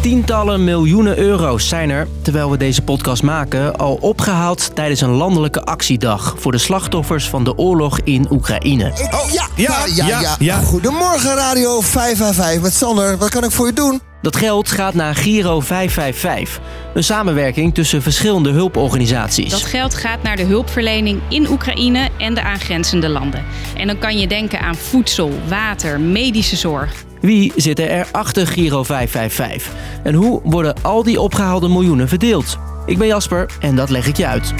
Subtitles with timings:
[0.00, 5.62] Tientallen miljoenen euro's zijn er, terwijl we deze podcast maken, al opgehaald tijdens een landelijke
[5.62, 8.92] actiedag voor de slachtoffers van de oorlog in Oekraïne.
[9.10, 13.18] Oh, ja, ja, ja, ja, Goedemorgen Radio 555 met Sander.
[13.18, 14.00] Wat kan ik voor je doen?
[14.22, 16.60] Dat geld gaat naar Giro 555,
[16.94, 19.50] een samenwerking tussen verschillende hulporganisaties.
[19.50, 23.44] Dat geld gaat naar de hulpverlening in Oekraïne en de aangrenzende landen.
[23.76, 27.08] En dan kan je denken aan voedsel, water, medische zorg.
[27.20, 29.72] Wie zitten er achter Giro 555?
[30.02, 32.58] En hoe worden al die opgehaalde miljoenen verdeeld?
[32.86, 34.54] Ik ben Jasper en dat leg ik je uit.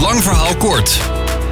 [0.00, 1.00] Lang verhaal kort.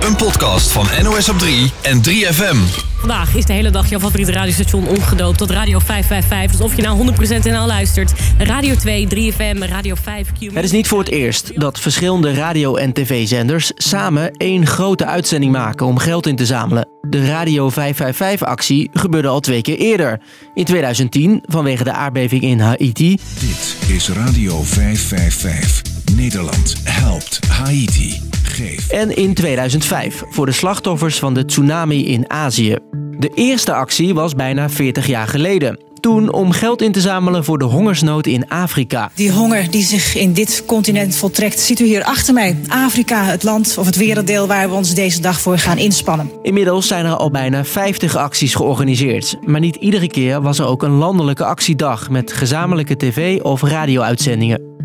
[0.00, 2.56] Een podcast van NOS op 3 en 3FM.
[3.06, 6.50] Vandaag is de hele dag jouw favoriete radiostation omgedoopt tot Radio 555.
[6.50, 10.54] Dus of je nou 100% NL luistert, Radio 2, 3FM, Radio 5, Q...
[10.54, 15.52] Het is niet voor het eerst dat verschillende radio- en tv-zenders samen één grote uitzending
[15.52, 16.88] maken om geld in te zamelen.
[17.00, 20.20] De Radio 555-actie gebeurde al twee keer eerder.
[20.54, 23.18] In 2010 vanwege de aardbeving in Haiti.
[23.40, 25.82] Dit is Radio 555.
[26.16, 28.35] Nederland helpt Haiti.
[28.56, 28.88] Geef.
[28.88, 32.76] En in 2005 voor de slachtoffers van de tsunami in Azië.
[33.18, 35.78] De eerste actie was bijna 40 jaar geleden.
[36.00, 39.10] Toen om geld in te zamelen voor de hongersnood in Afrika.
[39.14, 42.56] Die honger die zich in dit continent voltrekt, ziet u hier achter mij.
[42.68, 46.30] Afrika, het land of het werelddeel waar we ons deze dag voor gaan inspannen.
[46.42, 49.36] Inmiddels zijn er al bijna 50 acties georganiseerd.
[49.44, 54.75] Maar niet iedere keer was er ook een landelijke actiedag met gezamenlijke tv- of radio-uitzendingen.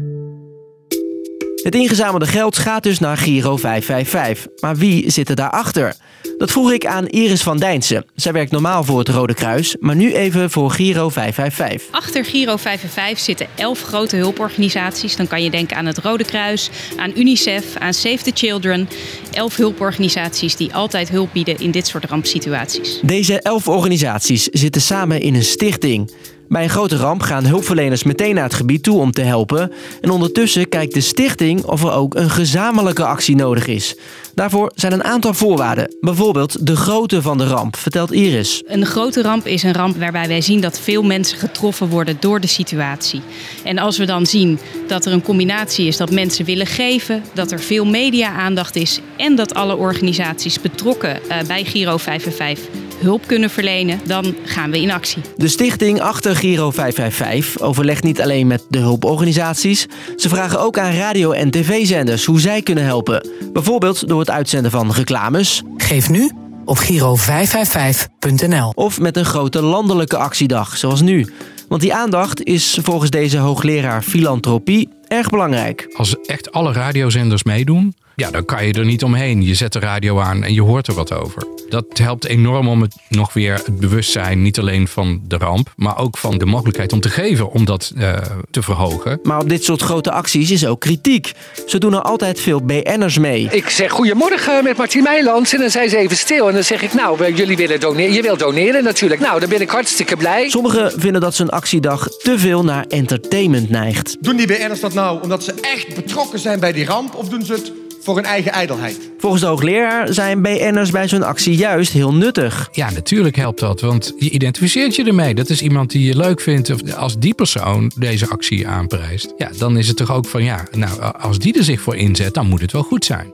[1.63, 4.61] Het ingezamelde geld gaat dus naar Giro 555.
[4.61, 5.95] Maar wie zit er daarachter?
[6.37, 8.05] Dat vroeg ik aan Iris van Dijnsen.
[8.15, 11.91] Zij werkt normaal voor het Rode Kruis, maar nu even voor Giro 555.
[11.91, 15.15] Achter Giro 555 zitten elf grote hulporganisaties.
[15.15, 18.89] Dan kan je denken aan het Rode Kruis, aan UNICEF, aan Save the Children.
[19.31, 22.99] Elf hulporganisaties die altijd hulp bieden in dit soort rampsituaties.
[23.01, 26.11] Deze elf organisaties zitten samen in een stichting.
[26.51, 29.71] Bij een grote ramp gaan hulpverleners meteen naar het gebied toe om te helpen.
[30.01, 33.95] En ondertussen kijkt de stichting of er ook een gezamenlijke actie nodig is.
[34.35, 35.95] Daarvoor zijn een aantal voorwaarden.
[36.01, 38.63] Bijvoorbeeld de grootte van de ramp, vertelt Iris.
[38.65, 42.39] Een grote ramp is een ramp waarbij wij zien dat veel mensen getroffen worden door
[42.39, 43.21] de situatie.
[43.63, 47.51] En als we dan zien dat er een combinatie is dat mensen willen geven, dat
[47.51, 53.49] er veel media-aandacht is en dat alle organisaties betrokken uh, bij Giro 555 hulp kunnen
[53.49, 55.21] verlenen, dan gaan we in actie.
[55.37, 59.87] De stichting achter Giro 555 overlegt niet alleen met de hulporganisaties.
[60.15, 63.27] Ze vragen ook aan radio- en tv-zenders hoe zij kunnen helpen.
[63.53, 65.61] Bijvoorbeeld door het uitzenden van reclames.
[65.77, 66.31] Geef nu
[66.65, 68.71] op giro555.nl.
[68.75, 71.27] Of met een grote landelijke actiedag, zoals nu.
[71.67, 75.93] Want die aandacht is volgens deze hoogleraar filantropie erg belangrijk.
[75.97, 79.43] Als echt alle radiozenders meedoen, ja, dan kan je er niet omheen.
[79.43, 81.43] Je zet de radio aan en je hoort er wat over.
[81.71, 85.97] Dat helpt enorm om het nog weer het bewustzijn, niet alleen van de ramp, maar
[85.97, 88.17] ook van de mogelijkheid om te geven, om dat uh,
[88.49, 89.19] te verhogen.
[89.23, 91.31] Maar op dit soort grote acties is ook kritiek.
[91.67, 93.47] Zo doen er altijd veel BN'ers mee.
[93.51, 96.47] Ik zeg goedemorgen met Martien Meilands en dan zijn ze even stil.
[96.47, 98.13] En dan zeg ik, nou, jullie willen doneren.
[98.13, 99.21] Je wilt doneren natuurlijk.
[99.21, 100.49] Nou, dan ben ik hartstikke blij.
[100.49, 104.17] Sommigen vinden dat zo'n actiedag te veel naar entertainment neigt.
[104.19, 107.15] Doen die BN'ers dat nou omdat ze echt betrokken zijn bij die ramp?
[107.15, 109.11] Of doen ze het voor hun eigen ijdelheid.
[109.17, 112.69] Volgens de hoogleraar zijn BN'ers bij zo'n actie juist heel nuttig.
[112.71, 115.35] Ja, natuurlijk helpt dat, want je identificeert je ermee.
[115.35, 116.69] Dat is iemand die je leuk vindt.
[116.69, 120.67] Of als die persoon deze actie aanprijst, ja, dan is het toch ook van ja,
[120.71, 123.33] nou, als die er zich voor inzet, dan moet het wel goed zijn.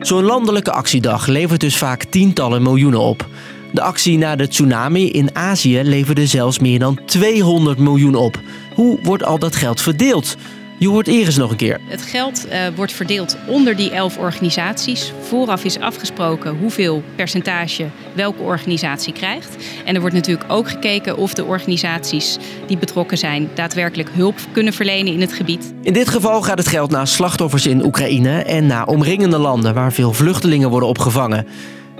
[0.00, 3.26] Zo'n landelijke actiedag levert dus vaak tientallen miljoenen op.
[3.72, 8.40] De actie na de tsunami in Azië leverde zelfs meer dan 200 miljoen op.
[8.74, 10.36] Hoe wordt al dat geld verdeeld?
[10.82, 11.80] Je hoort Iris nog een keer.
[11.84, 15.12] Het geld uh, wordt verdeeld onder die elf organisaties.
[15.20, 19.56] Vooraf is afgesproken hoeveel percentage welke organisatie krijgt.
[19.84, 24.72] En er wordt natuurlijk ook gekeken of de organisaties die betrokken zijn daadwerkelijk hulp kunnen
[24.72, 25.72] verlenen in het gebied.
[25.82, 29.92] In dit geval gaat het geld naar slachtoffers in Oekraïne en naar omringende landen waar
[29.92, 31.46] veel vluchtelingen worden opgevangen.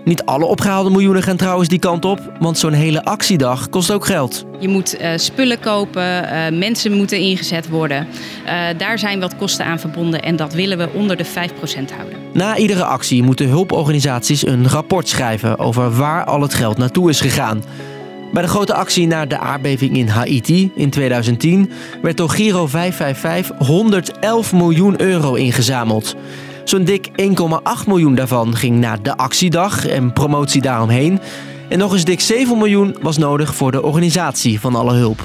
[0.05, 4.07] Niet alle opgehaalde miljoenen gaan trouwens die kant op, want zo'n hele actiedag kost ook
[4.07, 4.45] geld.
[4.59, 8.07] Je moet uh, spullen kopen, uh, mensen moeten ingezet worden.
[8.47, 11.29] Uh, daar zijn wat kosten aan verbonden en dat willen we onder de 5%
[11.97, 12.19] houden.
[12.33, 17.21] Na iedere actie moeten hulporganisaties een rapport schrijven over waar al het geld naartoe is
[17.21, 17.63] gegaan.
[18.33, 21.71] Bij de grote actie naar de aardbeving in Haiti in 2010
[22.03, 26.17] werd door Giro 555 111 miljoen euro ingezameld.
[26.65, 31.21] Zo'n dik 1,8 miljoen daarvan ging naar de actiedag en promotie daaromheen.
[31.69, 35.23] En nog eens dik 7 miljoen was nodig voor de organisatie van alle hulp.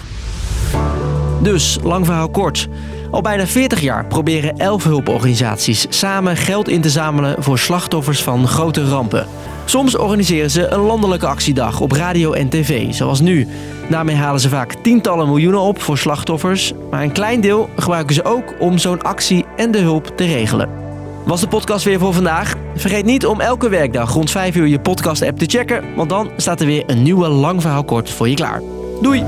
[1.42, 2.68] Dus, lang verhaal kort.
[3.12, 8.48] Al bijna 40 jaar proberen 11 hulporganisaties samen geld in te zamelen voor slachtoffers van
[8.48, 9.28] grote rampen.
[9.66, 13.48] Soms organiseren ze een landelijke actiedag op radio en tv, zoals nu.
[13.90, 16.74] Daarmee halen ze vaak tientallen miljoenen op voor slachtoffers.
[16.92, 20.87] Maar een klein deel gebruiken ze ook om zo'n actie en de hulp te regelen.
[21.28, 22.56] Was de podcast weer voor vandaag?
[22.76, 26.60] Vergeet niet om elke werkdag rond 5 uur je podcast-app te checken, want dan staat
[26.60, 28.62] er weer een nieuwe lang verhaal kort voor je klaar.
[29.02, 29.24] Doei!